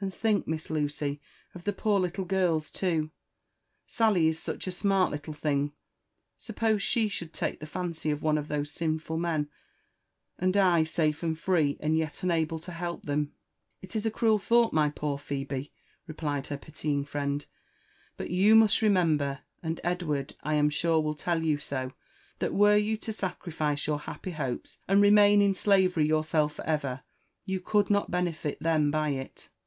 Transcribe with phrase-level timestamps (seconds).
[0.00, 0.46] And think.
[0.46, 1.20] Miss Lucy,
[1.54, 3.18] of the poor little girls too I—
[3.88, 5.72] Sally is such a smart little thing!—
[6.40, 9.50] •suppose she should take the fancy of one of those sinful men,
[10.38, 13.36] and I safe and free, and yet unable to help them r
[13.82, 15.72] It is a cruel thought, my poor Phebe,"
[16.08, 17.44] repKedher pitying friend;
[17.80, 21.92] '* but you must remember, and Edward, I am sure, will tell you so,
[22.38, 27.02] that were you to sacrifice your happy hopes and remain in slavery yourself for ever,
[27.44, 29.50] you could not benefit them by it."